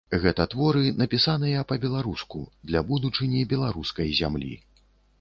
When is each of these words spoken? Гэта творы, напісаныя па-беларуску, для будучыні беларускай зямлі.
Гэта 0.21 0.45
творы, 0.53 0.93
напісаныя 1.01 1.61
па-беларуску, 1.73 2.43
для 2.73 2.85
будучыні 2.91 3.47
беларускай 3.55 4.07
зямлі. 4.23 4.53